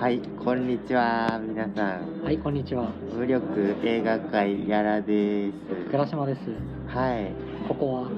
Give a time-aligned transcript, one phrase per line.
[0.00, 2.22] はい、こんにちは、皆さん。
[2.24, 2.90] はい、こんにちは。
[3.16, 5.58] 無力映画界やらです。
[5.90, 6.40] 倉島です。
[6.88, 7.30] はい、
[7.68, 8.08] ここ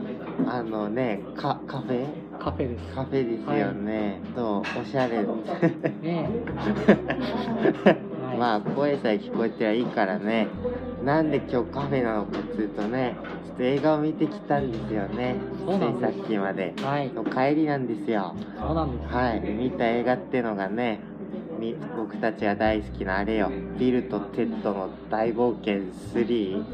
[0.47, 0.57] は？
[0.59, 2.07] あのね、カカフェ？
[2.39, 2.85] カフェです。
[2.94, 4.21] カフェですよね。
[4.35, 5.22] と、おしゃれ。
[6.03, 6.31] ね
[7.85, 7.97] はい
[8.37, 10.49] まあ、声さえ聞こえてはいいからね。
[11.04, 13.17] なんで今日カフェなのかっていうとね、
[13.47, 15.37] ちょっと映画を見てきたんですよね。
[15.65, 16.74] そうなんさっきまで。
[16.83, 18.35] はい、の帰りなんですよ。
[18.59, 19.15] そうなんです。
[19.15, 21.16] はい、見た映画ってのがね、み
[21.96, 23.51] 僕たちが大好きなあれよ。
[23.78, 26.65] ビルとテッドの大冒険3。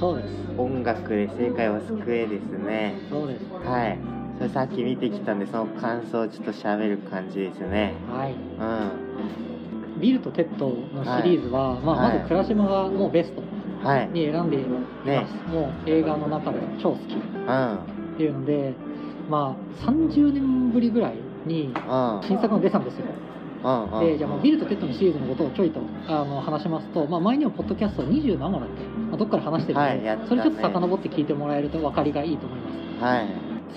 [0.00, 0.34] そうです。
[0.58, 2.94] 音楽で世界を救えですね。
[3.10, 3.44] そうです。
[3.64, 3.98] はい。
[4.38, 7.94] それさっき見てきたんで、その感想をちょっと喋る感じですね。
[8.10, 8.32] はい。
[8.32, 13.44] うビルとテッドのシリーズは、まあ、はいまず倉島がもうベストん。
[13.84, 14.08] はい。
[14.10, 14.78] に選んでいま
[15.26, 15.50] す。
[15.50, 17.52] もう映画の中で超好きっう
[18.12, 18.16] ん。
[18.16, 18.74] ていうので、
[19.28, 21.14] まあ、30年ぶりぐらい
[21.46, 22.20] にうん。
[22.26, 23.06] 新作が出たんですよ。
[23.06, 23.31] うん。
[23.62, 24.00] うん。
[24.00, 33.04] で、じゃあもうビルとテッドのシリーズのことをちょいとあの話しますと、まあ、前にもポッドキャスト20何話だっけ、まあ、どっから話してるんで、はいねそれちょっと遡って聞いてもらえると分かりがいいと思います。
[33.04, 33.28] はい。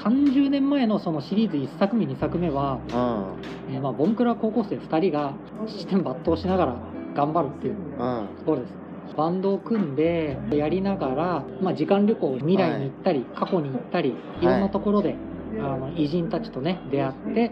[0.03, 3.73] 30年前のそのシリーズ1作目2作目は、うん。
[3.75, 5.33] えーまあ、ボンクラ高校生2人が
[5.67, 6.75] 七転八倒しながら
[7.15, 8.27] 頑張るっていううん。
[8.39, 15.15] ところですバンドを組んでやりながら、まあ、時間旅行未来に行ったり、過去に行ったりいろんなところで、
[15.59, 17.51] あの偉人たちとね出会って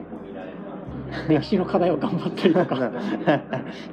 [1.27, 2.75] 歴史の課題を頑張ったりとか。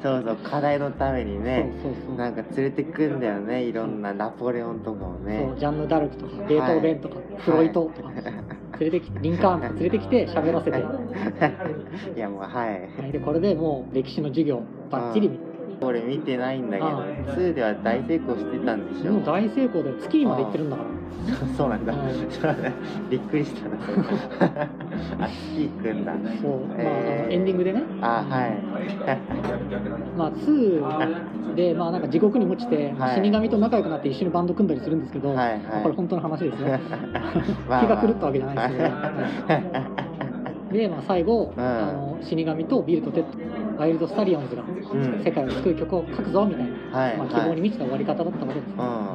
[0.03, 2.17] そうそう、課題のためにね、そうそうそう。
[2.17, 5.47] なんか連れてくんだよね、いろんなナポレオンとかもね。
[5.51, 5.59] そう。
[5.59, 8.11] ジャンヌ・ダルクとかベートーベンとか、フロイトとか。
[8.81, 10.91] 連れてきてリンカーンとか 連れてきて喋らせて、は
[12.17, 13.09] いやもうはい。
[13.09, 15.50] い、でこれでもう歴史の授業バッチリ見て
[15.83, 17.07] 俺見てないんだけどああ。
[17.07, 19.13] 2では大成功してたんでしょ。
[19.13, 20.89] もう大成功で月にまで行ってるんだから。
[21.57, 21.93] そうなんだ、
[23.11, 23.77] びっくりしたな。
[25.21, 26.13] あ月行くんだ。
[26.41, 28.59] そう、エンディングでね、あはい。
[30.17, 33.23] まあ、2で、まあ、なんか地獄に落ちて、はい。
[33.23, 35.59] 死神と仲良くなって一緒にバンド組んだりするんですけど、はいはい。
[35.59, 36.69] まあこれ本当の話ですよ
[37.69, 38.83] まあ気が狂ったわけじゃないですけ
[40.75, 41.63] ど、で、まあ、最後、うん。
[41.63, 45.25] あの死神とビルとテッドワイルド・スタリオンズがん。
[45.25, 49.15] 世界を救う曲を書くぞみたいな、はいまあ、希望に満ちた終わり方だったわけです、うん。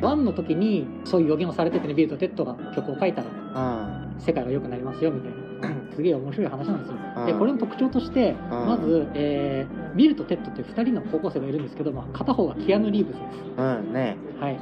[0.00, 4.20] 1の時にそういう予言をされててねビルとテッドが曲を書いたらうん。
[4.20, 6.96] 世界が良くなりますよみたいな すげえ面白い話なんですよ。
[7.18, 7.26] うん。
[7.26, 8.66] でこれの特徴としてうん。
[8.66, 13.36] まず、えービルとテッドって2人の高校生がいるんですけど、まあ、片方がキアヌ・リーブスです。
[13.56, 14.16] うんね。
[14.38, 14.60] はい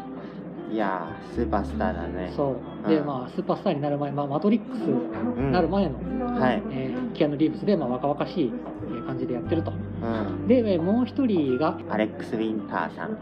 [0.72, 2.32] いやースーパースターだね。
[2.36, 2.88] そう。
[2.88, 3.06] で、うん。
[3.06, 5.46] まあスーパースターになる前、まあ、マトリックスうん。
[5.46, 5.94] になる前の、
[6.40, 6.62] はい。
[6.70, 8.52] えーキアヌ・リーブスで、まあ、若々しい
[8.88, 9.72] えー感じでやってると。
[9.72, 9.74] う
[10.44, 10.46] ん。
[10.48, 13.16] でえーもう一人がアレックス・ウィンターさん。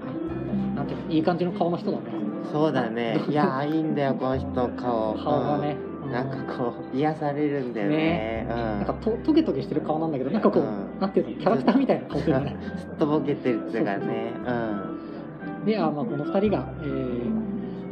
[0.75, 2.05] なんていうのいい感じの顔の人だね。
[2.51, 3.21] そうだね。
[3.29, 5.15] いやーいいんだよこの人の顔。
[5.15, 6.09] 顔がね、うん。
[6.09, 6.13] うん。
[6.13, 8.47] なんかこう癒されるんだよね。
[8.49, 11.01] なんかとトゲトゲしてる顔なんだけどなんかこう、うん。
[11.01, 12.57] なんていうのキャラクターみたいな顔してるうんね。
[12.79, 14.33] すっとぼけてるっていうかね。
[15.65, 17.24] であ、まあ、この2人が、えー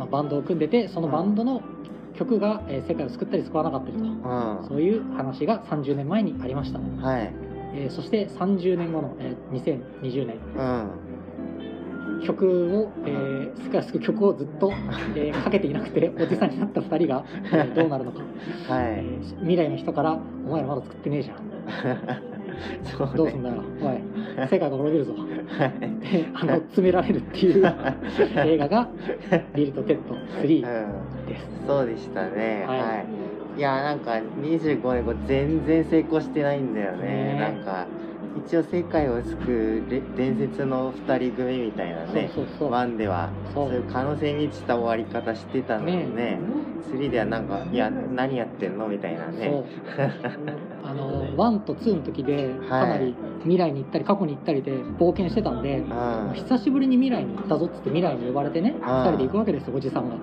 [0.03, 1.63] まあ、バンドを組んでてそのバンドの
[2.15, 4.69] 曲が、えー世界を救ったり救わなかったりとうんうん。
[4.69, 7.33] そういう話が30年前にありました、はい。
[7.75, 10.37] えーそして30年後の、えー2020年。
[10.57, 10.91] うん。
[12.27, 14.73] 曲を、えー、世界を救う曲をずっと、
[15.17, 18.21] えー書けていなくておじさんになった2人が、えーどうなるのか、
[18.69, 18.85] はい。
[18.99, 21.37] えー未来の人から「お前らまだ作ってねえじゃん
[22.85, 23.13] そうね。
[23.17, 23.51] どうすんだ？
[23.51, 24.03] よおい。
[24.51, 25.15] 世界が滅びるぞ」
[26.35, 27.65] あの詰められるっていう
[28.45, 28.91] 映画が
[29.55, 31.27] 「ビルとテッド3」うん。
[31.27, 31.67] です。
[31.67, 32.65] そうでしたね。
[32.67, 32.79] はい。
[32.81, 33.05] は
[33.57, 37.35] い、い、やなんか25年後全然成功してないんだよね。
[37.35, 37.41] ね。
[37.41, 37.87] なんか
[38.37, 42.31] 一応世界を救うれ伝説の2人組みたいなね。
[42.61, 46.37] ワンではそそうういう可能性に満ちた終わり方してたのにね。
[46.37, 49.63] ね3ではなんかいや何やってんのみたいなね。
[50.85, 55.83] あの1と2の時でかなり未来に行ったり過去に行ったりで冒険してたんで、う
[56.31, 56.35] ん。
[56.35, 58.75] 久しぶりに未来に行ったぞっつって未来に呼ばれてね、ん。
[58.75, 60.17] 2人で行くわけですよおじさんが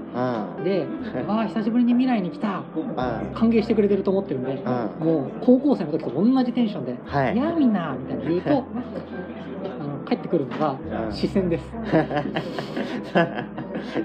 [0.58, 0.64] うん。
[0.64, 0.86] で
[1.28, 2.64] 「わあ久しぶりに未来に来た。
[2.75, 2.96] うん。
[3.34, 4.62] 歓迎してくれてると思ってるんで、
[5.00, 5.06] うん。
[5.06, 7.38] もう高校生の時と同じテンションで「はい。
[7.38, 8.50] やあみんな」みたいな言うと
[9.80, 10.75] あの帰ってくるのが
[11.06, 11.12] うん。
[11.12, 11.74] 視線です、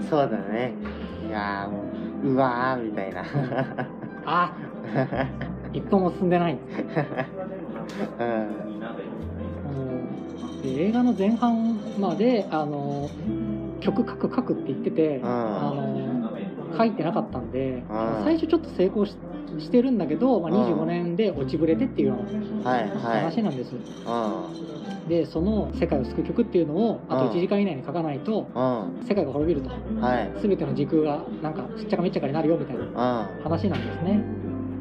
[0.08, 0.73] そうだね。
[1.28, 3.23] いやーもううわーみたいな。
[4.25, 4.56] あ
[5.75, 6.59] 一歩も進んでない。
[8.19, 8.29] うん。
[8.29, 9.71] う
[10.59, 10.62] ん。
[10.62, 13.11] で映画の前半まであの
[13.81, 15.26] 曲書く書くって言ってて、ん。
[15.26, 16.13] あの
[16.76, 18.25] 書いてなかったんで、うん。
[18.25, 19.17] 最初ちょっと成功し
[19.59, 20.75] してるんだけど、まあ、うん。
[20.75, 22.15] 25年で落ちぶれてっていうよ
[22.65, 23.21] うはいなはい。
[23.23, 27.31] 話なんです、うでその世界を救う曲っていうのをあとうん。
[27.31, 28.49] 1時間以内に書かないと
[29.06, 29.71] 世界が滅びると。
[30.00, 30.32] はい。
[30.43, 33.43] 全ての時空がなんかしっちゃかめっちゃかになるよみたいなうん。
[33.43, 34.21] 話なんですね。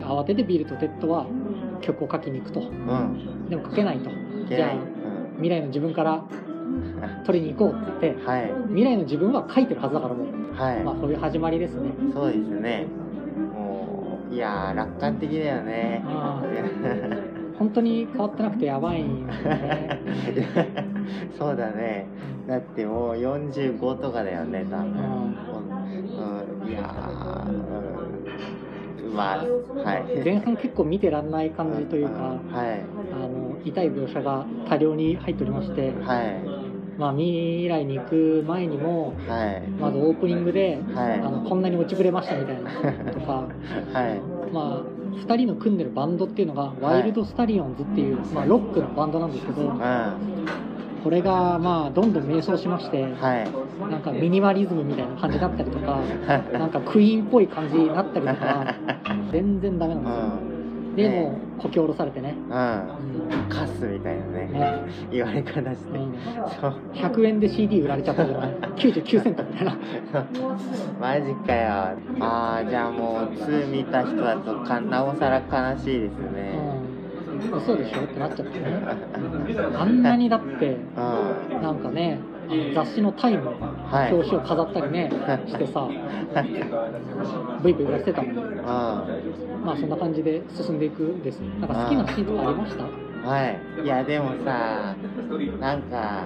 [0.01, 1.27] 慌ててビルとテッドは
[1.81, 2.61] 曲を書きに行くと。
[2.61, 3.49] うん。
[3.49, 4.09] でも書けないと。
[4.09, 4.79] いけない、
[5.37, 6.23] 未来の自分から
[7.25, 8.51] 取りに行こうって言ってうん、はい。
[8.69, 11.91] 未来の自分は書いてるはずだからもう、はい、まあそういう始まりですね。
[12.13, 12.87] そうですね。
[13.53, 16.03] もういやー楽観的だよね。
[16.05, 16.41] あ
[17.57, 19.99] 本当に変わってなくてやばいね。
[21.37, 22.07] そうだね。
[22.47, 27.49] だってもう45とかだよね多分、うん、いやー、
[29.05, 29.43] うん、まあは
[29.99, 30.21] い。
[30.23, 32.81] 前半結構見てらんない感じというか、はい。
[33.13, 36.62] あの痛い描写が多量に入っておりまして、はい
[36.97, 39.67] まあ、未来に行く前にもはい。
[39.79, 41.19] まずオープニングで、はい。
[41.19, 42.71] あのこんなに落ちぶれましたみたいな
[43.11, 43.47] とか、
[43.93, 44.53] はい。
[44.53, 49.73] まあ、2人の組んでるバンドっていうのが、ワイルドスタリオンズっていう、まあ、ロックのバンドなんですけど
[51.03, 53.03] これがまあどんどん迷走しましてい。
[53.91, 55.99] なんかミニマリズムみたいな感じだったりとか
[56.53, 58.73] なんかクイーンっぽい感じになったりとか
[59.31, 60.49] 全然ダメなんうですよ。
[60.49, 60.52] ん
[60.95, 63.27] でねもうこき下ろされてね、うん。
[63.27, 64.47] うんカスみたいなね。
[64.47, 64.83] ね。
[65.11, 66.13] 言われ方して、うん。
[66.61, 66.75] そう。
[66.93, 69.77] 100円で CD 売られちゃったじゃない99セントみたいな。
[70.99, 71.97] マジかよ。
[72.19, 76.59] ああじゃあもう2見た人だとかなおさら悲しいですね。
[77.51, 77.57] うん。
[77.57, 78.65] 嘘でしょってなっちゃってね。
[79.77, 81.61] あんなにだってうん。
[81.61, 82.19] なんかね
[82.73, 83.49] 雑誌の「タイム」
[83.91, 84.13] はい。
[84.13, 85.09] 表紙を飾ったりね
[85.47, 85.87] してさ
[87.61, 88.65] ブイブイ言わせてたのにうん
[89.65, 93.02] まあそんな感じで進んでいくんですなんか好きなシーンとかありました？
[93.25, 93.83] はい。
[93.83, 94.95] いやでもさ
[95.59, 96.23] なんか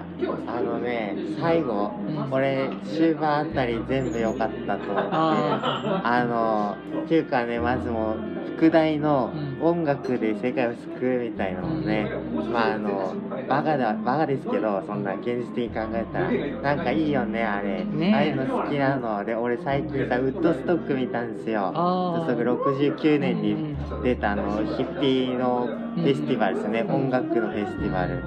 [0.48, 8.18] あのね最後うん俺終盤あたり全部良かったと思ってああのっていうかねまずもう
[8.58, 9.48] 副題のうん。
[9.60, 12.08] 音楽で世界を救うみたいなのね、
[12.54, 13.16] まああの
[13.50, 16.32] バカだバカですけどそんな現実的に考えたら
[16.76, 17.84] なんかいいよねあれ。
[17.84, 18.14] ね。
[18.14, 19.26] ああいうの好きなの。
[19.26, 21.62] で俺最近さウッドストック見たんですよ。
[21.62, 22.14] ウあー。
[22.14, 26.96] ッドストック69年に出たあのヒッピーのフェスティバルですね、うん。
[26.96, 28.24] 音楽のフェスティバル。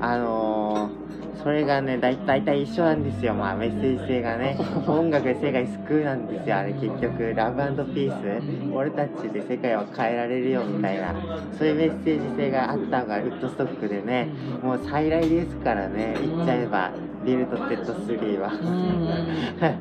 [0.00, 1.10] あのー
[1.42, 6.56] それがねだい大体一緒なんですよ、まあ、メッセージ性がね 音楽で世界救うなんですよ。
[6.56, 8.42] あれ結局ラブピース。
[8.74, 11.14] 俺たちで世界を変えられるよみたいな。
[11.52, 14.28] そういうメッセージ性があったのがウッドストックでね
[14.62, 16.14] もう再来ですからね。
[16.20, 16.90] 言っちゃえば
[17.24, 18.52] ビルとテッド3は。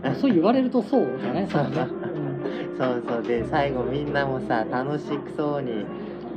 [0.07, 0.15] うん。
[0.15, 1.91] そう言われるとそうだねそうだね、
[2.77, 3.23] そうそう。
[3.23, 5.05] で最後みんなもさ楽し
[5.35, 5.85] そうに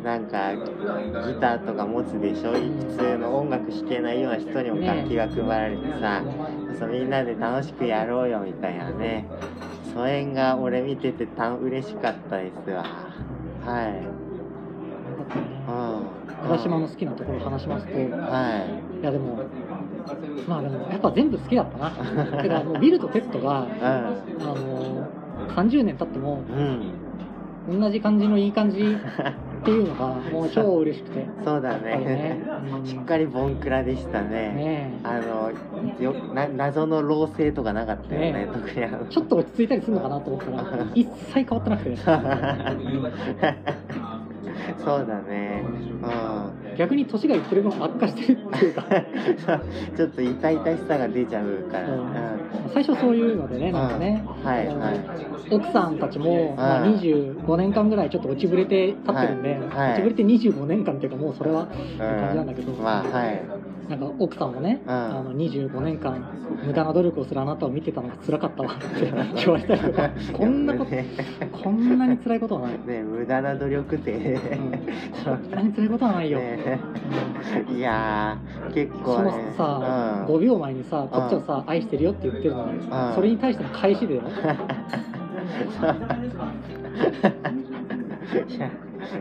[0.04, 0.52] なんか
[1.26, 2.52] ギターとか持つでしょ？
[2.52, 6.22] 普通の音楽弾けないような人にも楽器が配られてさ、
[6.78, 9.24] そうみんなで楽しくやろうよみたいなね。
[9.94, 12.82] それが俺見ててた嬉しかったですわ。
[13.64, 14.02] はい。
[15.68, 16.48] うん。
[16.50, 18.66] 浦島の好きなところを話しますといは
[19.02, 19.04] い。
[19.04, 19.38] やでも
[20.48, 21.90] まあでもやっぱ全部好きだったな。
[22.42, 24.00] てかもうビルとテッドがあ
[24.44, 25.06] の
[25.54, 26.58] 30年経ってもうん
[27.70, 27.80] うん。
[27.80, 28.96] 同じ感じのいい感じ
[29.62, 31.26] っていうのがもう超嬉しくて。
[31.44, 31.96] そうだね。
[31.96, 32.42] ね。
[32.78, 32.84] うん。
[32.84, 34.28] しっかりボンクラでしたね。
[34.28, 35.52] ねあの
[36.00, 39.04] よな謎の老成とかなかったよねね特にあの。
[39.06, 41.96] ちょっと落ち着いたりするのかなと思ったら 一切変わってなくて。
[44.84, 45.64] そうだね
[46.76, 48.84] 逆に年がいってる分悪化してるっていうか。
[48.90, 48.94] う
[49.94, 52.00] んちょっと痛々しさが出ちゃうから、うん。
[52.00, 52.06] うん。
[52.72, 54.66] 最初そういうのでねなんかね、うんはい。
[54.66, 59.90] はい奥さんたちも、まあ、うん25年間ぐらいちょっと落ちぶれて立ってるんで、はいはい。
[59.90, 64.92] 落ちぶれて25年間っていうかもうそれはって感じなんだけど、まあはいなんか奥さんもね、うん。
[64.92, 66.20] あの25年間
[66.64, 69.10] 無駄な努力をするあなたを見てたのが辛かったわって
[69.44, 70.10] 言われたりとか。
[70.32, 71.06] こんなことね。
[71.62, 74.70] こんなに辛いことはない、ね無駄な努力って、うん、
[75.24, 76.80] こんなに辛いことはないよ、ね。
[77.68, 80.34] いやー結構そのねさ、うん。
[80.34, 82.90] 5秒前にさこっちはさ、愛してるよって言ってるのに、ん。
[83.14, 84.22] それに対しての返しでよ。
[88.48, 88.70] いや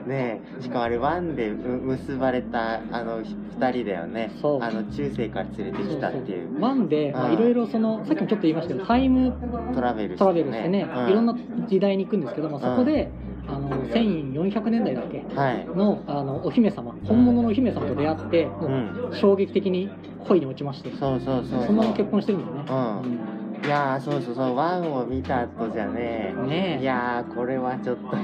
[0.08, 4.32] ねえしかもあれワンでむ結ばれたあの2人だよね。
[4.42, 4.62] そう。
[4.62, 6.62] あの中世から連れてきたっていう。
[6.62, 9.34] ワンでいろいろそのさっきもちょっと言いましたけどタイム
[9.74, 11.10] トラベルトラベルしてね、うん。
[11.10, 11.36] いろんな
[11.68, 13.12] 時代に行くんですけども、そこで
[13.48, 15.26] あの1400年代だっけ？
[15.36, 15.66] はい。
[15.66, 19.10] のあのお姫様本物のお姫様と出会って、もうん。
[19.12, 21.66] う衝撃的に恋に落ちまして、そうそうそう。
[21.66, 26.82] そのまま結婚してるんだよね、うんいやーそうそうそうワンを見た後じゃねねえ。
[26.82, 28.10] いやーこれはちょっと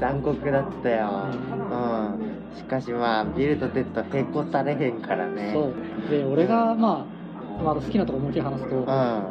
[0.00, 1.26] 残酷だったよ、
[1.70, 5.52] うん、しかしまあビルとテッドへこたれへんからね。
[5.52, 5.70] そ
[6.08, 6.10] う。
[6.10, 7.14] で俺がまあ
[7.62, 8.84] まあ、好きなところ思いっきり話すと、うん。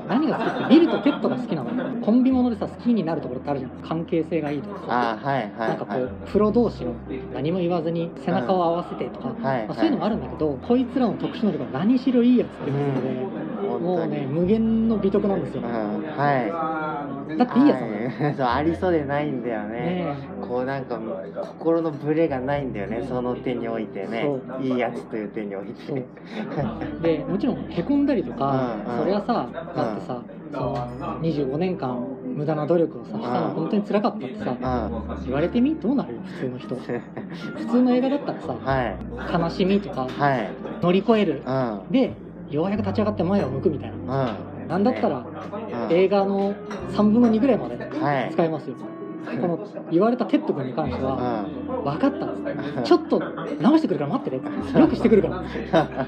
[0.07, 1.69] 何が好きってビルとテッドが好きなの。
[2.01, 3.71] コンビものでさ好きになるところってあるじゃん。
[3.85, 4.85] 関係性がいいとかさ。
[4.89, 6.93] あーはいはいなんかこはいうプロ同士の
[7.33, 13.42] 何も言わずに背中を合わせてとか、はいまあ、そういうのもあるんだけど、こいつらの特殊能力が何しろいいやつっていうことで、うん
[13.83, 17.75] もうね無限の美徳なんですよ、うんはだっていいや
[18.33, 19.79] つ そうありそうでないんだよね。
[19.79, 20.15] ね
[20.47, 20.99] こうなんか
[21.41, 24.29] 心のブレがないんだよねその手においてね。
[24.59, 26.05] そいいやつという手において。
[27.01, 28.99] でもちろんへこんだりとか、うんうん。
[28.99, 30.21] それはさだってさ、
[30.51, 30.87] その
[31.21, 31.97] 25年間
[32.35, 35.25] 無駄な努力をさしたのうん本当に辛かったってさ、うん。
[35.25, 35.75] 言われてみ？
[35.75, 36.13] どうなる？
[36.15, 36.75] よ普通の人。
[37.57, 39.43] 普通の映画だったらさはい。
[39.43, 40.49] 悲しみとかはい。
[40.81, 41.41] 乗り越える。
[41.45, 41.79] うん。
[41.89, 42.13] で
[42.55, 44.35] ようやく立ち上がって前を向くみたいな。
[44.61, 44.67] うん。
[44.67, 45.25] なんだったら
[45.87, 45.93] うん。
[45.93, 46.53] 映画の
[46.91, 48.31] 3分の2ぐらいまではい。
[48.31, 48.75] 使えますよ。
[49.25, 49.57] この
[49.89, 53.21] 言われたテッド君に関してはう分かったちょっと
[53.61, 54.43] 直してくるから待ってね
[54.77, 55.29] よくしてくるか
[55.71, 56.05] ら。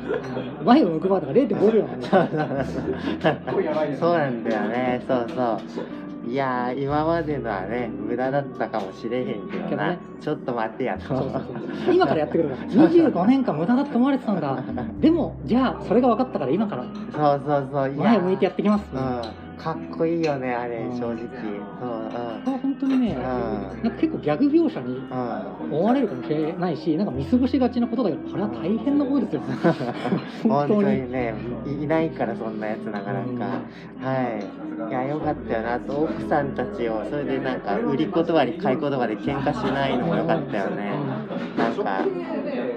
[0.65, 2.07] 前を向くまでが0.5秒なんで
[3.95, 5.01] そうなんだよね。
[5.07, 5.85] そうそう
[6.27, 9.91] いやー今までのはね無駄だったかもしれへんけどな。
[9.91, 9.99] ね。
[10.19, 11.07] ちょっと待ってやと。
[11.07, 11.31] そうそう
[11.85, 11.93] そう。
[11.93, 14.57] 今からやってくるから 25年間無駄だって思われてたんだ。
[14.99, 16.83] でもじゃあそれが分かったから今から。
[16.83, 17.91] そうそうそう。
[17.93, 18.85] 前を向いてやってきます。
[18.93, 20.97] うんかっこいいよねあれうん。
[20.97, 21.15] 正直。
[21.15, 21.29] そうこ
[22.45, 23.21] れは本当にねうん。
[23.21, 24.99] なんか結構ギャグ描写にうん。
[24.99, 29.41] うん思われるかもしれないしなんか見過ごしがちなことだけどこれは大変なことですよ
[30.43, 31.33] 本 本当当ににね
[31.65, 33.61] いいないからそんなやつなかなか、
[34.01, 34.65] はい。
[34.89, 35.73] いやよかったよな。
[35.75, 40.91] あと奥さんたちをそれでなんか売り言葉に買い言葉で喧嘩しないのもよかったよね、
[41.57, 42.05] なんか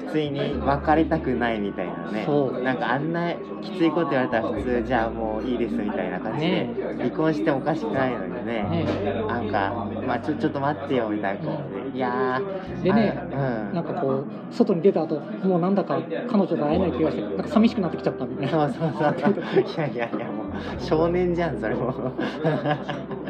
[0.07, 2.27] 普通に別れたくないみたいなね。
[2.65, 6.75] なんかあんなきついこと言われたら普通じゃあもういいですみたいな感じで、ね。
[6.99, 8.87] 離婚してもおかしくないのにねね。
[9.29, 9.73] なんか、
[10.07, 13.75] まあ、ちょちょっと待ってよみたいな感じでいやーでねあうん。
[13.75, 18.51] なんかこう外に出た後もうなんだか彼女と会えない気がしてなんか寂しくなってきちゃったみたいな。
[18.51, 19.15] そうそうそう。
[19.61, 20.47] いやいやいや、もう
[20.81, 21.93] 少年じゃん、それも。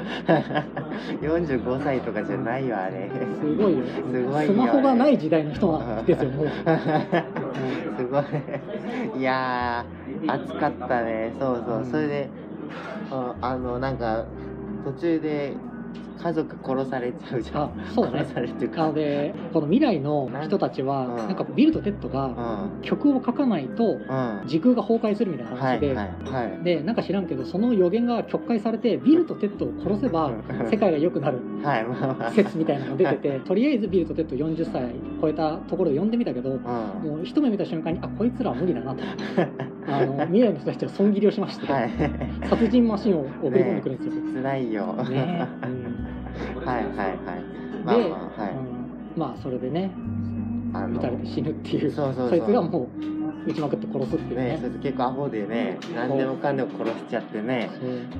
[1.22, 3.08] 45歳とかじゃないわ、あれ。
[3.40, 6.48] すごいよすごいスマホがない時代の人なんですよもう
[7.96, 8.24] すごい。
[9.18, 11.34] いやー、暑かったね。
[11.38, 11.84] そうそう。
[11.90, 12.30] それで、
[13.10, 14.24] ああの、なんか、
[14.84, 15.56] 途中で
[16.22, 17.62] 家族殺されちゃうじゃん。
[17.62, 18.86] あそうだね殺されるっていうなか。
[18.88, 22.82] のでこの未来の人たちはうんなんかビルとテッドがうん。
[22.82, 24.42] 曲を書かないとうん。
[24.46, 25.96] 時空が崩壊するみたいな話で。
[26.64, 31.38] でなんか知らんけどその予言が曲解されてビルとテッドを殺せばうん世界が良くなる。
[32.34, 36.58] 説みたいなのが出てて とりあえずビルとテッド40歳超えたところを呼んでみたけどうん。
[36.58, 39.02] もう一目見た瞬間にあこいつらは無理だなと
[39.90, 41.90] あの未来の人たちは損切りをしまして、はい。
[42.48, 44.22] 殺人マシンを送り込んでくるんですよ。
[44.42, 44.86] 辛いよ。
[45.08, 45.77] ねうん
[46.68, 47.16] はいはいはい。
[47.84, 48.52] まあで、まあ、はい。
[48.52, 48.78] うん
[49.16, 49.90] まあそれでね
[50.72, 51.90] あ撃たれて死ぬっていう。
[51.90, 52.38] そうそうそう。
[52.38, 52.88] いつがも
[53.46, 54.58] う撃ちまくって殺すっていうね。
[54.58, 57.70] ね、結構アホでね、何でもかんでも殺しちゃってね、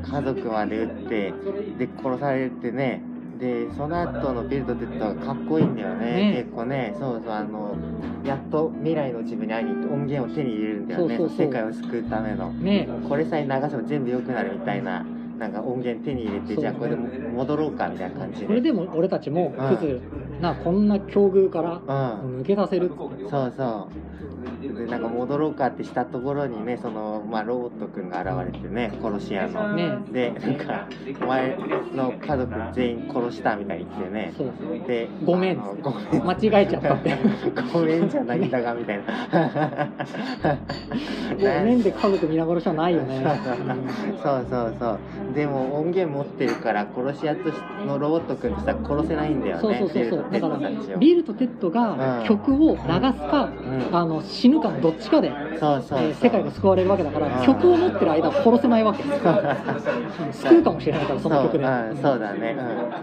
[0.03, 1.33] 家族まで撃って、
[1.79, 3.03] で、殺されてね、
[3.39, 6.43] で、その後のビルとテッドがかっこいいんだよね、ね。
[6.43, 7.77] 結構ね、そうそう、あの、
[8.25, 11.47] やっと未来の自分に会いに行って音源を手に入れるんだよね、そうそうそう。
[11.47, 12.51] 世界を救うための。
[12.53, 12.89] ね。
[13.09, 15.05] これさえ流せば全部良くなるみたいな、
[15.39, 18.47] なんか音源手に入れて、じゃあこれで戻ろうかみたいな感じで。
[18.47, 20.01] これでも俺たちもうんクズ
[20.41, 21.81] なこんな境遇から
[22.23, 22.41] うん。
[22.41, 23.07] 抜け出せるそ
[23.47, 23.89] うそ
[24.38, 24.38] うで
[24.89, 30.89] なんか戻ろうかってしたところにねその、まあ、ロボットくんが現れてね殺し屋の、ねでなんか
[31.21, 31.57] お前
[31.95, 34.33] の家族全員殺したみたいに言ってね。
[34.87, 36.25] でごめんごめん。
[36.25, 37.17] 間違えちゃったって。
[37.73, 39.89] ごめんじゃないんだがみたいな。
[41.37, 43.25] ごめんで家族皆殺しはないよね、
[44.23, 44.99] そうそうそう。
[45.35, 47.55] でも音源持ってるから殺し屋とし
[47.87, 49.63] のロボットくんとしたら殺せないんだよね。
[49.63, 50.25] そうそうそうそう。
[50.31, 53.51] だからビルとテッドたちをビルとテッドが曲を流すか、
[53.91, 53.97] うん。
[53.97, 59.03] あの死ぬかのどっちかで、世界が救われるわけだから、うん曲を持ってる間は殺せないわけ。
[59.03, 59.09] で
[60.33, 61.65] す救うかもしれないからその曲で。
[61.65, 62.57] そう,、うん、そうだね、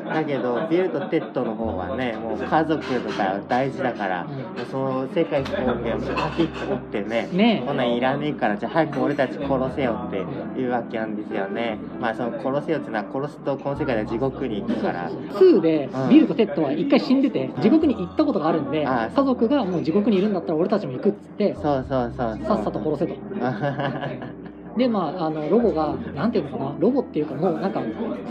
[0.06, 4.25] うん、だけどビルとテッドの方はねもう家族とか大事だから、
[4.72, 11.77] その世界救う音源をパキッと持ってねねこんなんいらねえからじゃあ早く俺たち殺せよっていうわけなんですよね。
[12.00, 15.10] まあその殺せよっていうのは殺すとこの世界では地獄に行くから。
[15.10, 16.10] 2でうん。
[16.10, 23.15] ビルとテッドは一回死んでて地獄に行ったことがあるんであ家族がもう地獄にいるんだったら俺たちも行くっつってそうそうそうさっさと殺せと。
[24.77, 27.82] でまああのロボがなんていうのかなロボっていうかもうなんか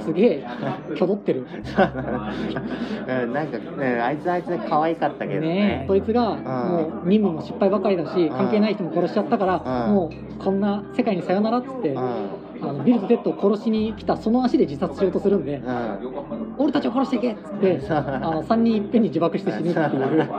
[0.04, 0.46] すげえ
[0.90, 1.46] キョドってる。
[1.46, 3.26] う。
[3.26, 5.48] んなんか、ね、あいつあいつで可愛かったけどね。
[5.48, 9.94] ねそいつがもう任務も失敗ばかりだし関係ない人も殺しちゃったからうん。
[9.94, 16.54] もうこんな世界にさよならっつってうんあのビルとテッドを殺しに来たその足で自殺しようとするんでうん。
[16.59, 19.85] 俺たちを殺していけっつってあの3人いっぺんに自爆して死ぬってい
[20.21, 20.28] う。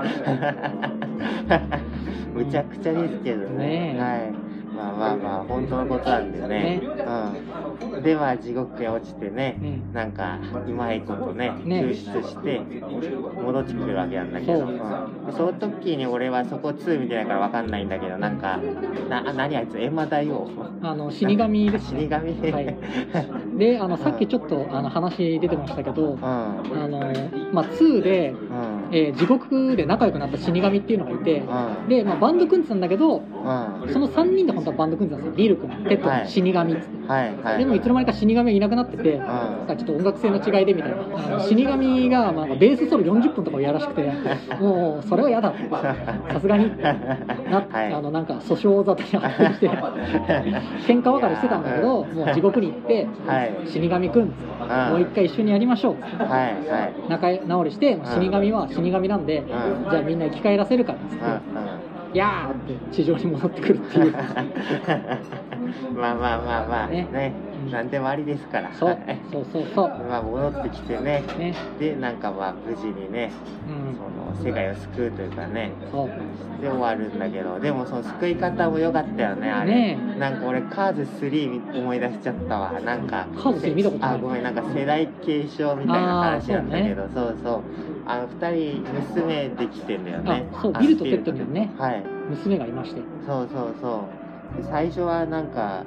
[2.36, 3.96] むちゃくちゃですけどね。
[3.98, 4.45] はい
[4.76, 6.80] まあまあまあ本当のことなんだよね。
[6.80, 8.04] ねうん。
[8.04, 11.82] でまあ地獄へ落ちてねねなんかうまいことねね。
[11.82, 14.60] 救出して戻ってくるわけなんだけど。
[14.60, 14.68] そう。
[14.68, 18.60] うん、でその時に俺はそこ2見てないからわかんないんだけどなんか
[19.10, 20.50] なあ何あいつ閻魔大王
[20.82, 22.02] あの死神ですね。
[22.02, 22.52] 死神。
[22.52, 22.78] はい。
[23.58, 26.22] であのさっきちょっとあの話出てましたけどうん。
[26.22, 27.00] あの、
[27.52, 31.90] まあ、2で、うんえー地獄で仲良くなった死神っていうのがいてうん。
[31.90, 33.90] で、まあ、バンド組んでたんだけどうん。
[33.92, 35.38] その3人で本当はバンド組んでたんですよ。
[35.38, 36.30] ビルとテッドはい。
[36.30, 37.58] 死神っつって、はいはい。
[37.60, 41.40] でもいつの間にか死神がいなくなってて、なんかちょっと音楽性の違いでみたいな。
[41.42, 44.12] 死神がまあベースソロ40分とかをやらしくて
[44.60, 45.54] もうそれは嫌だ。
[46.32, 46.72] さすがに。
[46.78, 47.94] な、はい。
[47.94, 49.70] あのなんか訴訟沙汰に発展して
[50.88, 53.52] 喧嘩別れしてたんだけどもう地獄に行ってはい。
[53.66, 54.26] 死神くんん。
[54.28, 55.94] もう一回一緒にやりましょう。
[55.96, 56.94] っつってはいはい。
[57.10, 61.24] 仲直りして、まあ死神は死神なんで、んじゃあみんな生き返らせるからっつって、
[62.18, 64.12] やーって地上に戻ってくるっていう。
[65.96, 66.88] まあまあまあまあ。
[66.88, 67.08] ね。
[67.12, 67.34] ね。
[67.50, 68.74] うん何でもありですから。
[68.74, 68.98] そう。
[69.32, 69.88] そうそうそう。
[69.88, 71.24] まあ戻ってきてね。
[71.38, 71.56] ね。
[71.80, 73.32] でなんかまあ無事にね
[73.68, 73.96] うん。
[73.96, 75.72] その世界を救うというかね。
[75.92, 76.62] そう。
[76.62, 77.60] で終わるんだけど。
[77.60, 79.72] でもその救い方も良かったよねあれ。
[79.72, 80.16] ね。
[80.20, 82.80] なんか俺カーズ3思い出しちゃったわ。
[82.80, 84.16] なんかカーズ3見たことない。
[84.16, 87.62] あごめんなんか世代継承みたいな話なんだけどそう,、そう。
[88.06, 90.48] あの2人娘できてんだよね。
[90.62, 91.72] そうビルとテッドにはね。
[91.78, 92.04] はい。
[92.30, 93.02] 娘がいまして。
[93.26, 94.04] そうそうそ
[94.60, 94.62] う。
[94.62, 95.84] で最初はなんか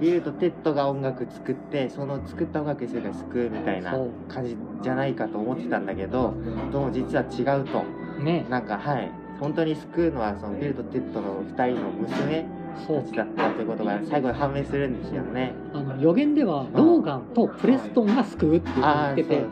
[0.00, 3.92] ビルとテッドが音楽作ってその作った音楽で世界救うみたいな
[4.28, 6.34] 感じじゃないかと思ってたんだけど
[6.72, 7.82] どうも実は違うと。
[8.22, 8.46] ね。
[8.48, 9.10] なんかはい。
[9.40, 12.44] 本当に救うのはそのビルとテッドの2人の娘
[12.86, 13.02] そう。
[13.02, 15.52] たちだったということが最後に判明するんですよね。
[15.72, 19.44] あの予言ではローガンとプレストンが救うって言ってて。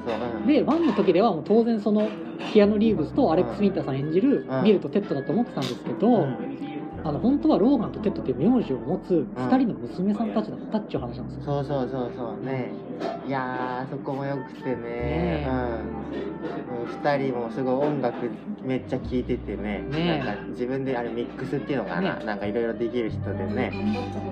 [0.47, 2.09] で1の時ではもう当然その
[2.53, 4.65] キアヌ・リーブスとアレックス・ウィンターさん演じるうん。
[4.65, 6.65] ビルとテッドだと思ってたんですけど、うん
[7.07, 12.45] あの本当はローガンとテッドっていう名字を持つ2人の娘さんたちだったっていう話なんですよ、そうそうそうそう。
[12.45, 12.73] ね。
[13.27, 14.77] いやーそこもよくてね。
[14.77, 15.57] ねうん。
[15.61, 18.31] うん2人もすごい音楽
[18.63, 19.83] めっちゃ聴いててね。
[19.91, 23.73] ねなんか自分であれミックスっていうのかな、ねなんかいろいろできる人でね。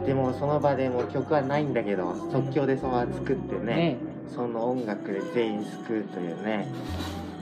[0.06, 3.96] でもその場でもう曲はないんだけど即興でそのまま作ってねね
[4.34, 6.68] その音楽で全員救うというね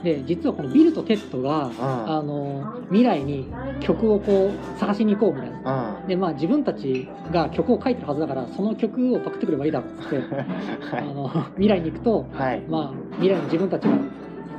[0.03, 1.73] で実はこのビルとテッドが、ん。
[1.79, 3.47] あの未来に
[3.79, 5.99] 曲をこう探しに行こうみたいな。
[6.01, 6.07] うん。
[6.07, 10.19] でまあ自分たちが曲を書いてるはずだからその曲をパクってくればいいだろうっつって
[10.97, 12.61] あの未来に行くとはい。
[12.67, 13.97] まあ未来の自分たちが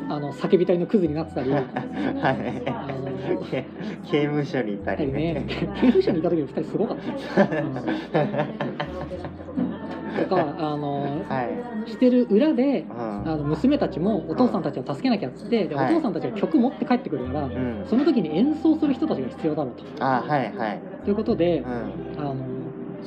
[0.09, 1.51] あの叫びたいのクズになってたり。
[1.53, 1.65] はい。
[2.67, 3.05] あの
[3.51, 3.67] け
[4.11, 5.45] 刑務所にいたりりねね。
[5.49, 6.97] 刑務所にいた時の2人すごかっ
[7.33, 7.45] た
[10.15, 11.91] とかあのはい。
[11.91, 13.29] してる裏でうん。
[13.29, 15.95] あの娘たちもお父さんたちを助けなきゃっつってでおはい。
[15.95, 17.85] 父さんたちが曲持って帰ってくるからうん。
[17.89, 19.85] その時に演奏する人たちが必要だろうと。
[20.05, 20.81] あはいはい。
[21.05, 21.93] ということでうん。
[22.19, 22.35] あの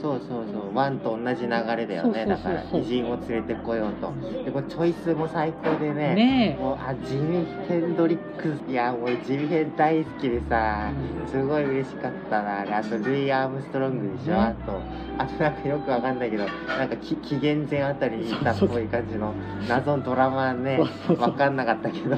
[0.01, 0.75] そうそうそう。
[0.75, 2.25] ワンと同じ流れだよね。
[2.25, 4.13] だから偉人を連れてこようと。
[4.43, 6.15] でこれチョイスも最高でね。
[6.15, 8.71] ねもうあジミー・ヘンドリックス。
[8.71, 10.91] いやもうジミー・ヘン大好きでさ。
[11.21, 11.27] うん。
[11.27, 12.59] すごい嬉しかったな。
[12.61, 14.39] あれあとルイ・アームストロングでしょ、ね。
[14.39, 14.81] あと
[15.17, 19.33] あとなんかよくわかんないけどなんかき紀元前あたりにいたっぽい感じの
[19.67, 20.79] 謎のドラマね
[21.17, 22.15] わかんなかったけど。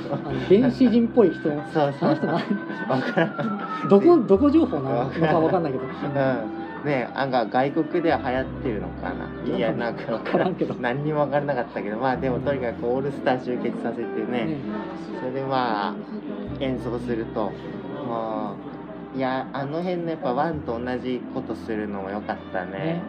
[0.50, 1.50] 原始人っぽい人。
[1.74, 2.18] そうそう。
[2.90, 5.86] あの人どこどこ情報なのかわかんないけど。
[5.86, 9.56] うんねなんか外国では流行ってるのかな？
[9.58, 10.74] いやなんかわからんけど。
[10.76, 14.46] 何にも分からなかったけどまあでもとにかくオールスター集結させてね。
[14.46, 14.58] ね。
[15.20, 15.96] それでまあ
[16.60, 17.52] 演奏すると。
[18.08, 18.56] も
[19.16, 22.72] ういやあの辺のやっぱワンと同じことするのも良かったね。
[22.72, 23.02] ね。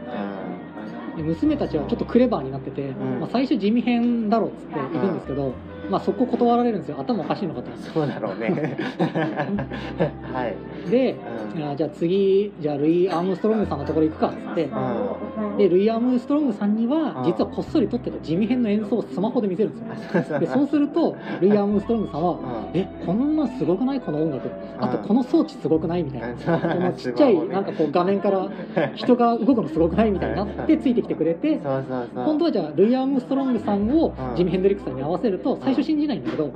[1.16, 3.20] で娘たちはちょっとクレバーになってて、ん。
[3.20, 5.54] まあ、最初地味編だろうっつって行くんですけど、
[5.90, 6.96] まあ、そこ断られるんですよ。
[7.00, 7.70] 頭おかしいのかと。
[7.70, 8.76] うんそうだろうね。
[10.32, 10.46] は
[10.86, 10.90] い。
[10.90, 11.16] で、
[11.56, 11.68] うん。
[11.70, 14.64] あじゃあ次じゃあルイ・アームストロングさんのところ行くかっつって。
[14.64, 15.56] うん。
[15.56, 17.24] でルイ・アームストロングさんにはうん。
[17.24, 20.38] 実はこっそり撮ってた地味編の演奏をスマホで見せるんですよ。
[20.38, 22.38] でそうするとルイ・アームストロングさんはうん
[22.74, 24.00] 「えこんなすごくない？
[24.00, 24.48] この音楽。
[24.78, 26.28] あとうんこの装置すごくない?」みたいな。
[26.30, 27.60] うんこのちっちゃいな。
[27.60, 28.46] んかこう画面から
[28.94, 30.10] 人が動くのすごくない？
[30.10, 31.58] みたいになってついてきてくれて。
[31.62, 32.24] そうそうそう。
[32.24, 34.36] 今度はじゃあルイ・アームストロングさんをうん。
[34.36, 36.52] ジミー・ヘンドリックスさんに合わせると最初信じないんだけどうん。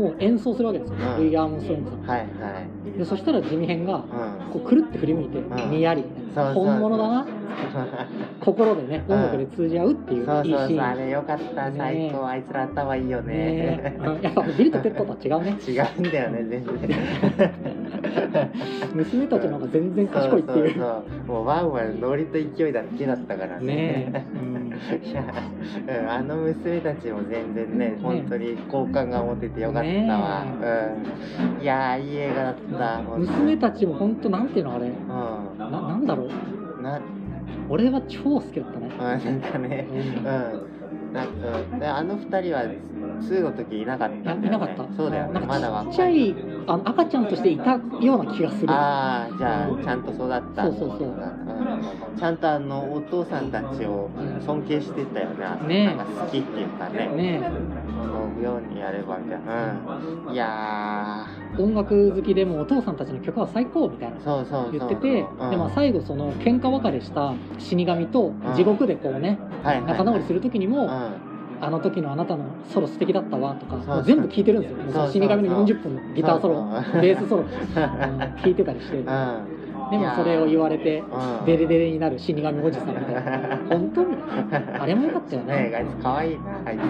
[0.00, 0.96] もう演奏するわけですよ。
[0.96, 1.24] うん。
[1.24, 2.00] ルイ・アームストロングさん。
[2.00, 2.24] はいは
[2.94, 2.98] い。
[2.98, 4.02] でそしたらジミヘンがうん。
[4.52, 5.70] こうくるって振り向いてん。
[5.70, 6.02] にやり。
[6.02, 7.26] みたいな本物だな。
[8.40, 9.16] 心でねうん。
[9.16, 11.70] 音楽で通じ合うっていうそういいシそうそうあれよかった。
[11.70, 11.74] ね。
[11.76, 12.26] 最高。
[12.26, 13.98] あいつら頭いいよね。
[14.22, 15.56] やっぱビルとテッドとは違うね。
[15.66, 16.78] 違うんだよね全然。
[18.94, 20.74] 娘たちの方が全然賢いっていう。
[20.74, 24.10] そうそうもうワンワンノリと勢いだけだったからね。
[24.14, 24.68] え、 うん。
[24.68, 25.24] いや、
[26.02, 27.98] うん、あの娘たちも全然ね。
[28.02, 31.62] 本当に好感が持ててよかったわ、うん。
[31.62, 34.88] いやーいい映画だった娘たちも本当なんていうのあれ。
[34.88, 35.58] うん。
[35.58, 36.82] ななんだろう。
[36.82, 37.00] な
[37.68, 38.90] 俺は超好きだったね。
[38.92, 39.86] うんなんかね。
[39.90, 40.78] うん。
[41.12, 42.64] なんかであの二人は
[43.20, 44.86] 2の時いなかったね、いなかった。
[44.94, 45.40] そうだよね。
[45.40, 46.34] まだ若ちっちゃい
[46.66, 47.80] あの赤ちゃんとしていたよ
[48.20, 48.70] うな気がする。
[48.70, 50.64] ああじゃあちゃんと育った。
[50.64, 51.08] そうそうそう。
[51.08, 54.10] うん、ちゃんとあのお父さんたちを
[54.44, 55.86] 尊敬してたよね。
[55.86, 57.06] ねなんか好きっていうかね。
[57.08, 59.80] ねそうようにやればみたいな
[60.28, 60.32] うん。
[60.32, 61.26] いや
[61.58, 65.50] 音楽好きでもお父さんたちの曲は最高みたいなーそうそう言っててうん。
[65.50, 69.38] でも最後その喧嘩別れした死神と地獄でこうね
[69.86, 71.28] 仲直りする時にもうん。
[71.60, 75.10] あの時のあなたのソロ素敵だったわとか全部聞いてるんですよ。
[75.10, 76.70] 死神の40分のギターソロ
[77.00, 77.48] ベースソロうん
[78.44, 78.98] 聞いてたりして。
[78.98, 79.58] うん
[79.90, 81.44] でもそれを言われてうん。
[81.46, 83.56] デレデレになる死神おじさんみたいな。
[83.68, 85.70] 本当みたいなあれもよかったよね。
[85.70, 86.34] ねあいつ可愛い。
[86.34, 86.80] なあいつ。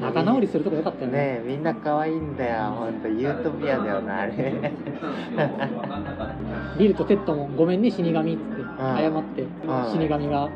[0.00, 1.18] 仲直りするとこよかったよね。
[1.18, 2.56] ねえみんな可愛いんだよ。
[2.78, 4.32] 本当ユートピアだよなあれ。
[6.78, 9.48] ビルとテッドもごめんね死神っつって謝ってうん。
[10.00, 10.48] 死神が。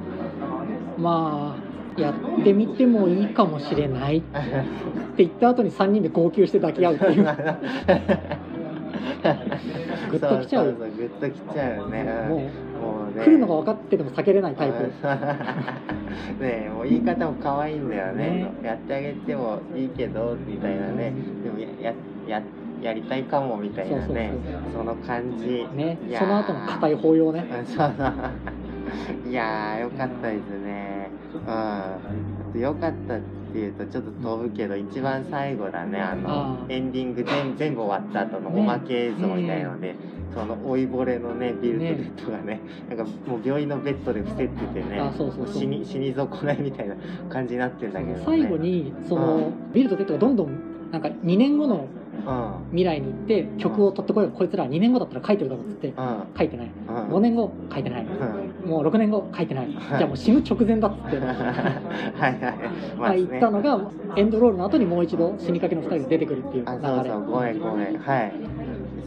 [0.98, 7.24] まあやってみてもいいかもしれないって言った後に3人で号泣して抱き合うっていう
[10.10, 10.74] グッときちゃう。
[10.74, 12.00] グッときちゃうよね。
[12.00, 12.28] うん。
[12.28, 12.44] もうも
[13.14, 13.24] うね。
[13.24, 14.84] 来るのが分かってても避けれないタイプ。
[16.40, 18.24] ねえもう言い方も可愛いんだよね。
[18.24, 18.52] ね。
[18.62, 21.12] やってあげてもいいけどみたいなね。
[21.44, 21.92] でもやや
[22.28, 22.42] や
[22.82, 24.32] やりたいかもみたいなね。
[24.72, 25.66] その感じ。
[25.74, 25.98] ね。
[26.18, 27.44] その後の硬い抱擁ね。
[29.28, 31.10] いやーよかったですね。
[32.54, 32.60] うん。
[32.60, 33.18] よかった
[33.56, 35.98] っていうとちょっと飛ぶけど一番最後だね。
[35.98, 38.60] あのエンディング全全部終わった後のね。
[38.60, 39.94] おまけ映像みたいので、
[40.34, 42.60] その老いぼれのねビルとテッドがね。
[42.90, 45.00] なんかもう病院のベッドで伏せっててね。
[45.00, 45.54] あそうそうそう。
[45.54, 46.96] 死に死に損ないみたいな
[47.30, 49.72] 感じになってんだけど、ね、最後にその、うん。
[49.72, 51.95] ビルとテッドがどんどんなんか2年後のうん
[52.70, 56.22] 未来に行って曲を取ってこいよこいつら2年後だったら書いてるだろっつってうん。
[56.36, 56.70] 書いてない。
[56.88, 56.96] うん。
[57.08, 58.06] 5年後書いてない。
[58.06, 58.70] うん。
[58.70, 59.70] もう6年後書いてない。
[59.70, 61.18] じゃあもう死ぬ直前だっつって。
[61.20, 62.40] はいはい。
[62.98, 63.80] まあ言ったのが
[64.16, 67.30] エンドロールの後にもう一度死にかけの2人が出てくるっていう流あれそうそう。
[67.30, 67.98] ごめんごめん。
[67.98, 68.32] はい。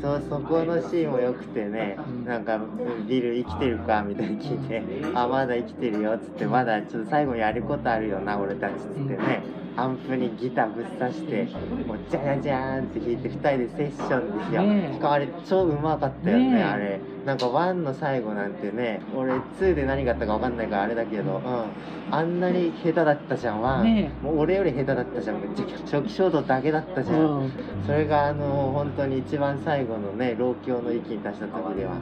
[0.02, 2.26] そうそこのシーンもよくてね、うん。
[2.26, 2.60] なんか
[3.08, 4.82] ビル生きてるかみたいに聞いて、
[5.14, 9.44] あまだ生きてるよっつってまだちょっと最後やることあるよな俺たちっつってね、
[9.80, 11.44] アンプにギターぶっ刺して
[11.86, 14.94] もうジャジャジャーンって弾いて2人でセッションですよ、ねえ。
[14.94, 16.64] しかもあれ超うまかったよねねえ。
[16.64, 17.00] あれ。
[17.26, 21.66] なんか1の最後なんてね俺2で何があったか分かんないからあれだけど、うん、
[22.12, 23.62] あんなに下手だったじゃん。
[23.62, 25.40] 1、ねもう俺より下手だったじゃん。
[25.86, 27.52] 初期衝動だけだったじゃん、うん。
[27.86, 31.94] それがあの本当に一番最後のね老境の域に達した時では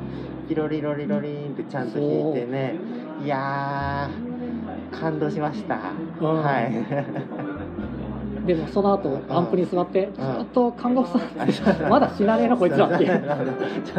[0.47, 2.75] ピロリロリロリーンってちゃんと弾いてね
[3.23, 5.77] いやー感動しました、
[6.21, 6.41] うん。
[6.41, 6.71] はい
[8.47, 11.89] でもその後アンプに座って「ちょっと看護婦さんうん。
[11.91, 13.19] まだ死なねえなこいつら」ってちょっ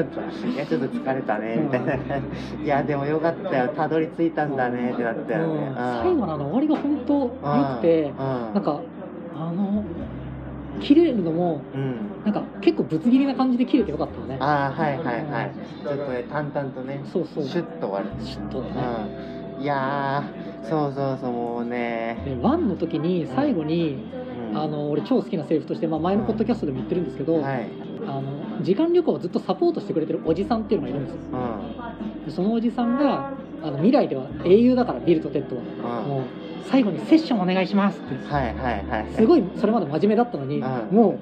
[0.06, 7.28] といやちょっと疲れたねみたいな、いやでもよかったよたどり着いたんだねってなったよね、最後のあの終わりが本当良
[7.76, 8.54] くてうん。
[8.54, 8.80] なんか
[9.36, 9.84] あの
[10.80, 11.94] 切れるのもうん。
[12.24, 14.36] なんか結構ぶつ切りな感じで切れてよかったよね。
[14.40, 15.50] ああはいはいはい。
[15.82, 17.44] ちょっとね淡々とねそうそう。
[17.44, 18.06] シュッと終わる。
[18.24, 18.68] シュッとね。
[19.58, 19.62] うん。
[19.62, 22.18] いやーそうそうそうもうね。
[22.24, 24.17] で1の時に最後にうん
[24.54, 27.68] あの俺超好きなセリフとして、まあ、前のポッドキャストでも言ってるんですけど、はい。
[28.06, 31.20] あの時間旅行をずっとサポートしてくれてるおじさんっていうのがいるんですよ。
[31.32, 32.24] うん。
[32.26, 33.32] でそのおじさんが
[33.62, 36.08] あの未来では英雄だからビルとテッドはうん。
[36.08, 36.22] もう
[36.64, 38.32] 最後にセッションお願いしますって。
[38.32, 39.14] はいはいはい。
[39.14, 40.62] すごいそれまで真面目だったのに、うん。
[40.96, 41.18] もう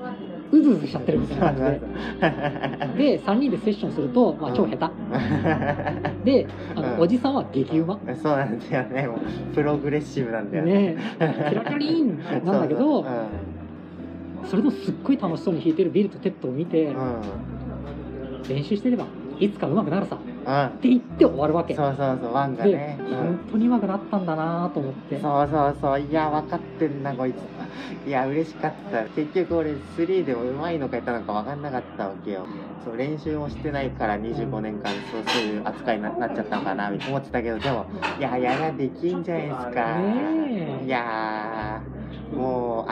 [0.52, 4.90] うずうずしちゃってるみたいな感じでで3人でセッションすると、まあ、超下
[6.24, 17.22] 手であの、うんおじさんは激うまそうなんだよねもうプログレッシブなんだよねキラキラリーンなんだけどそうそうそれでもすっごい楽しそうに弾いてるビルとテッドを見て、うん
[18.48, 19.06] 練習してれば
[19.38, 20.16] いつか上手くなるさ。
[20.46, 20.66] うん。
[20.66, 21.74] って言って終わるわけ。
[21.74, 25.20] そうそうそうワンがでね、うん本当に上手くなったんだなと思って。
[25.20, 26.00] そうそうそう。
[26.00, 27.36] いや分かってんなこいつ。
[28.08, 29.04] いや嬉しかった。
[29.04, 32.46] 結局俺3でもうまいのか下手なのか分かんなかったわけよ。
[32.84, 37.84] そう練習もしてないから25年間そうそういう扱いにななっちゃったのかな思ってたけどでも
[38.18, 39.98] いややらできんじゃないですか。
[39.98, 40.84] ねえ。
[40.86, 41.75] いや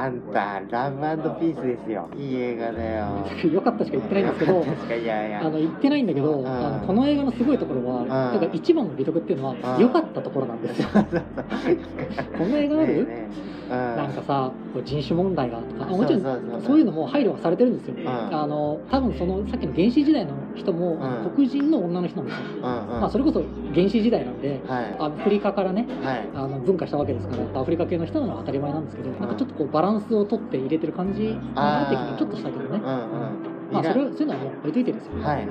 [0.05, 2.09] あんたラブピースですよ。
[2.17, 3.27] いい映画だよ。
[3.51, 5.41] よかったしか言ってないんですけどいやいや。
[5.41, 6.47] あの言ってないんだけど、ん。
[6.47, 8.09] あのこの映画のすごいところは、ん。
[8.09, 9.83] だから一番の美徳っていうのはうん。
[9.83, 13.29] 良かったところなんですよ、この映画ある、ね
[13.69, 14.53] なんかさ
[14.85, 18.35] 人種問題がとかあもちろんそういうのも配慮はされてるんですよ、ん。
[18.35, 20.99] あの多分そのさっきの原始時代の人も、
[21.35, 24.97] 黒人の女の人なんですよ、まあ、それこそ原始時代なんではい。
[24.99, 26.31] アフリカからねはい。
[26.35, 33.73] あの文化したわけですからアフリカ系の人なのは当たり前なんですけど、なんかちょっとこうバランスをとって入れてる感じになってきてちょっとしたけどね、うんうん。
[33.73, 35.49] まあ、それそういうのはもう置いといてですよ、はい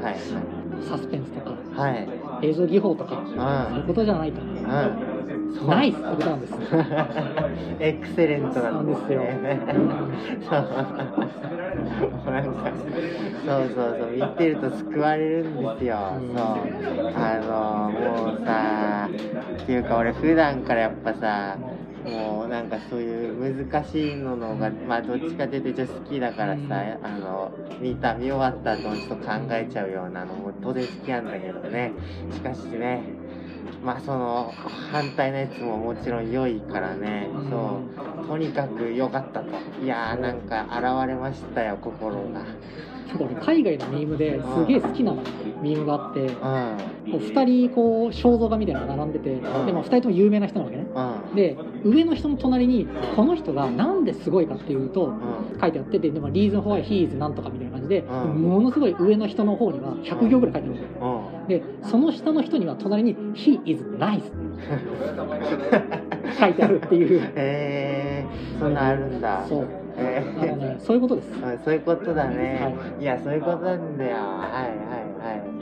[0.87, 2.09] サスペンスとかはい。
[2.41, 3.27] 映像技法とか、ん。
[3.69, 5.12] そういうことじゃないと、うん
[5.61, 6.53] ナイスことなんです
[7.79, 9.59] エクセレントなんですそうね。
[10.49, 10.67] そう。
[13.45, 15.97] そうそうそう、見てると救われるんですよ。
[16.19, 17.11] うんそう。
[17.15, 19.09] あの、もうさ、
[19.61, 21.57] っていうか俺普段からやっぱさ、
[22.09, 26.69] もうなんかそういう難しいののが、まあどっちかっていうと好きだからさ、うん
[27.05, 31.93] あの、見た、見終わった後にちょっと考えちゃうようなのも当然好きなんだけどね。
[32.31, 33.03] しかしね、
[33.83, 34.53] まあその
[34.91, 37.49] 反対のやつももちろん良いからね、うん。
[37.49, 37.81] そ
[38.23, 38.27] う。
[38.27, 39.49] とにかく良かったと。
[39.83, 42.23] いやーなんか現れましたよ心が。
[42.23, 45.13] なんか俺海外のミームですげえ好きな
[45.61, 46.31] ミームがあって、うん。
[46.31, 46.37] こ
[47.17, 49.65] う2人こう肖像画みたいなのが並んでて、ん。
[49.65, 50.87] でも2人とも有名な人なわけね。
[50.95, 51.35] うん。
[51.35, 55.09] で上の人の隣にこの人がなんですごいかっていうとう
[55.57, 55.59] ん。
[55.59, 58.41] 書いてあってででもリーズンホワイヒーズなんとかみたいな感じで、うん。
[58.41, 60.89] ものすごい上の人の方には100行ぐらい書いてあるんですよ。
[61.01, 64.23] うんでその下の人には隣に「He is nice」
[66.39, 67.19] 書いてあるっていう。
[67.35, 69.43] へえー、そんなんあるんだ。
[69.47, 69.67] そう。
[69.95, 71.31] えあのねそういうことです。
[71.33, 73.03] うんそういうことだね、、はい。
[73.03, 74.15] やそういうことなんだよ。
[74.15, 75.02] はいはいはい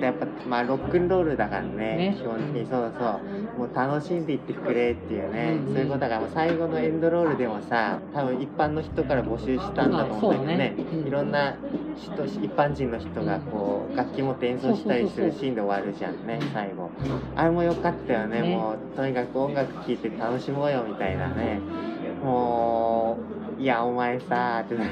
[0.06, 2.16] やっぱまあロックンロールだからねね。
[2.18, 3.60] 基本的にそうそう。
[3.60, 5.74] もう楽しんでいってくれっていうね、うんうん。
[5.74, 10.58] そういうことだからもう最後のエンドロールでもさ多分一般の人から募集したんだと思うんだけどね。
[10.58, 10.76] ね。
[10.94, 11.08] うん。
[11.08, 11.56] いろんな
[11.98, 16.90] 人一般人の人がこう楽器持って演奏したりするシーンで終わるじゃんね最後。
[17.36, 18.42] あれも良かったよね。
[18.42, 18.56] ね。
[18.56, 21.60] もうとにかく音楽聴いて楽しもうよみたいなね。
[22.24, 23.18] も
[23.58, 24.86] ういやお前さーってな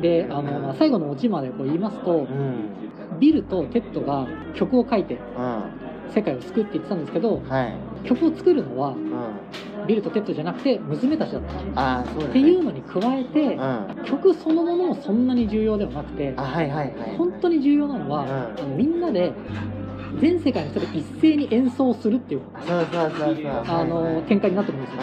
[0.00, 2.85] であの、まあ最後のオチまでこう言いますとうん
[3.18, 5.62] ビルとテッドが曲を書いてうん。
[6.14, 7.74] 世界を救うって言ってたんですけどはい。
[8.06, 9.86] 曲を作るのはうん。
[9.86, 11.42] ビルとテッドじゃなくて娘たちだっ
[11.74, 12.00] た。
[12.00, 13.58] っていうのに加えて
[14.04, 17.16] 曲そのものもそんなに重要ではなくてはいはいはい。
[17.16, 18.28] 本当に重要なのは、うん。
[18.28, 19.32] あのみんなで
[20.20, 25.00] 全世界の人で一斉に演奏するっていうあの展開になってるんですよ。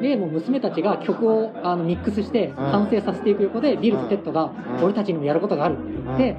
[0.00, 4.84] でもう娘たちが曲をあのミックスして完成させていく横で、ビルとテッドが、うん。
[4.84, 6.36] 俺たちにもやることがあるって言って、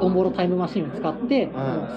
[0.00, 1.50] オンボロタイムマシンを使って、う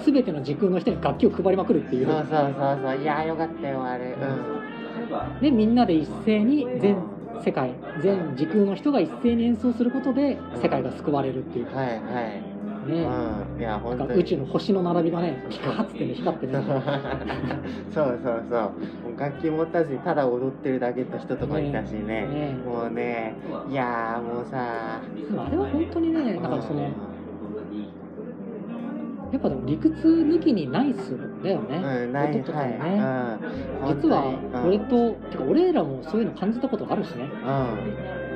[0.04, 2.06] 全ての時空の人に楽器を配りまくるっていう。
[2.06, 3.02] そうそうそうそう。
[3.02, 4.06] いやーよかったよあれ。
[4.06, 5.40] うん。
[5.40, 6.96] でみんなで一斉に全
[7.44, 7.72] 世界
[8.02, 11.74] 全時空の人が一斉に演奏することで世界が救われるっていう。
[11.74, 12.58] はいはい。
[12.88, 13.60] ね、うん。
[13.60, 16.54] いやな本当宇宙の星の並びがねピカッつってね光ってね。
[17.92, 19.20] そうそうそう。
[19.20, 22.26] 楽器持たずにただ踊ってるだけの人とかいたしね。
[22.26, 22.56] ね。
[22.64, 23.34] もうね。
[23.70, 26.88] いやーもうさあれは本当にねだからその
[29.30, 32.86] やっぱでも理屈抜きにナイスだよね、うんない音とかもね、は
[33.86, 34.00] いうん。
[34.00, 34.24] 実は
[34.64, 37.24] 俺と、てか俺らもそういうの感じたことあるしね。
[37.24, 37.50] う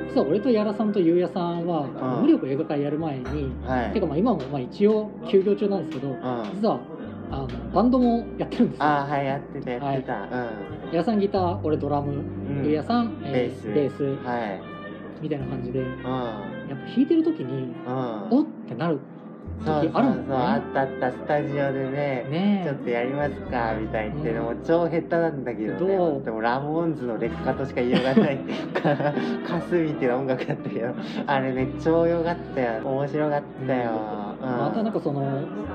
[0.05, 0.07] ん。
[0.09, 1.87] 実は俺と矢田さんとゆうやさんは、
[2.19, 2.21] うん。
[2.25, 3.93] 無力映画会やる前に、はい。
[3.93, 6.15] てかまあ今もまあ一応休業中なんですけど、うん。
[6.53, 6.79] 実は
[7.31, 8.85] あのバンドもやってるんですよ。
[8.85, 10.13] あーはいやってたやってた。
[10.13, 12.65] 矢田さんギター俺ドラム、うん。
[12.65, 13.99] ゆうやさん、えーベース。
[13.99, 14.27] ベース。
[14.27, 14.61] はい。
[15.23, 15.79] みたいな感じで。
[15.79, 16.07] やっうんぱ
[16.85, 18.37] 弾いてる時にうん。
[18.37, 18.99] おってなる
[19.65, 20.35] そうそう時あるもんね。
[20.35, 25.79] あったあったスタジオでねねちょっとやりますかみたいに言って、うんもう超下手なんだけどね。
[25.79, 26.23] どう？
[26.23, 30.93] でもラモーンズの劣化としか言いようがないかすみ っていう音楽だったけど
[31.27, 32.81] あれね超良かったよ。
[32.83, 33.91] 面白かったよ、
[34.41, 35.21] うん、またなんかその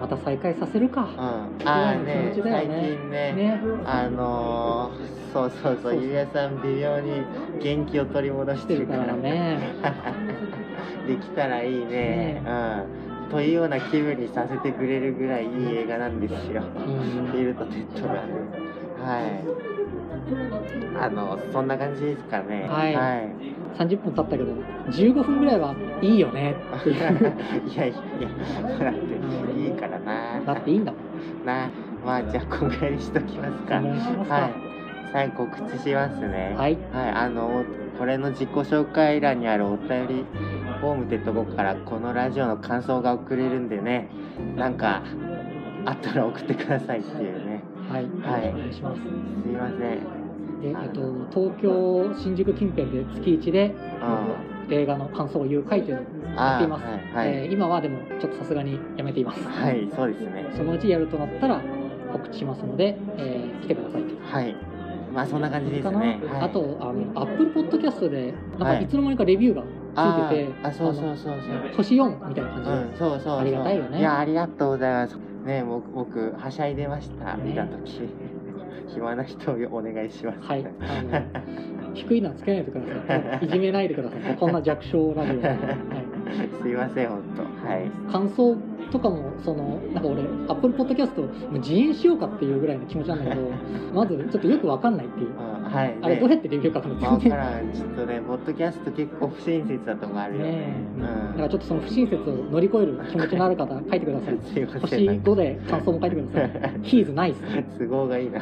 [0.01, 3.61] また再開させるか、うん、ああね最近ねね。
[3.85, 7.23] あのー、そうそうそうゆうやさん微妙に
[7.63, 9.59] 元気を取り戻ししててるからね。
[11.07, 12.43] できたらいいね。
[12.45, 12.53] うん
[13.31, 16.63] というような気分にさせてくれるぐらいいい映画なんですよ。
[16.63, 17.33] うん。
[17.33, 18.33] ビルとテッドがね
[19.01, 19.69] はい。
[21.01, 22.67] あのそんな感じですかね。
[22.69, 22.95] はい。
[22.95, 23.33] はい、
[23.79, 24.45] 30分経ったけど
[24.91, 26.57] 15分ぐらいはいいよね。
[26.81, 27.97] っていういやいや
[28.79, 30.41] だっていいからな。
[30.45, 31.47] だっていいんだもん。
[31.47, 31.71] な
[32.05, 33.81] まあじゃあこんぐらいにしときますか。
[33.81, 34.35] すか。
[34.35, 34.53] はい。
[35.13, 36.55] 最後告知しますね。
[36.57, 36.77] はい。
[36.93, 37.65] はい、あの
[37.99, 40.25] これの自己紹介欄にあるお便り
[40.81, 44.09] フォームってとこからこのラジオの感想が送れるんでね
[44.57, 45.03] なんか
[45.85, 47.63] あったら送ってくださいっていうね。
[47.89, 48.49] はい、はい。
[48.51, 49.01] お願いします。
[49.01, 49.79] すいません。
[50.61, 51.01] で、えっと、
[51.33, 57.43] 東京新宿近辺で月1でうん映画の感想を言う会というのをやっています、はいはい。
[57.45, 59.43] えー今はでもちょっとさすがにやめています。
[59.43, 60.47] はいそうですね。
[60.57, 61.63] そのうちやるとなったら
[62.13, 64.15] 告知しますので、えー来てくださいと。
[64.23, 64.68] はい
[65.13, 68.79] まあそんな感じですね、はい、あとあのアップルポッドキャストでなんはい。
[68.79, 71.77] かいつの間にかレビューがあついてて、ーあそうそうのそうそう。
[71.77, 73.99] 星4みたいな感じで、うん、そうそうありがたいよね。
[73.99, 75.17] いやありがとうございます。
[75.45, 77.37] ね僕僕はしゃいでました。
[77.37, 78.09] ね見た時
[78.89, 80.39] 暇な人をお願いします。
[80.41, 80.67] はい。
[81.95, 83.45] 低いのはつけないでください。
[83.47, 84.37] いじめないでください。
[84.37, 85.59] こんな弱小ラジオ、はい。
[86.63, 87.91] すいません本当はい。
[88.13, 88.57] 感想
[88.91, 93.51] とかもそのなんか俺アップルポッドキャストもう自演しようかっていうぐらいの気持ちなんだけど
[93.95, 95.29] まずちょっとよくわかんないっていう。
[95.29, 95.95] うんはい。
[96.01, 97.73] あれどうやってレビュー書くのまあ、分全然からん。
[97.73, 100.51] ちょっとねポッドキャスト結構不親切だとこあるよね。
[100.51, 101.03] ねうん。
[101.03, 104.35] だからちょっとその不親切を乗り越える気持ちのある方書いてください
[104.81, 106.73] 星5で感想も書いてください。
[106.83, 107.35] He's nice
[107.79, 108.41] 都合がいいな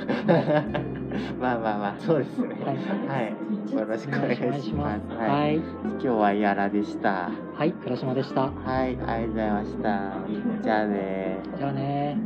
[1.41, 2.57] まあまあまあ、そうですね。
[3.09, 3.75] はい。
[3.75, 5.17] よろしくお願いします。
[5.17, 7.31] はい、はい、今日はやらでした。
[7.55, 8.43] はい、倉島でした。
[8.43, 10.13] はい、ありがとうございました。
[10.63, 12.17] じゃあねじゃあね